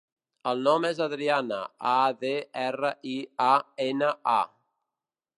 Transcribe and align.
El 0.51 0.61
nom 0.67 0.85
és 0.87 1.01
Adriana: 1.05 1.59
a, 1.89 1.91
de, 2.23 2.31
erra, 2.61 2.91
i, 3.11 3.13
a, 3.49 3.53
ena, 3.89 4.09
a. 4.39 4.39